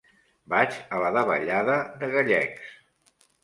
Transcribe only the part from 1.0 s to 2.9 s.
la davallada de Gallecs.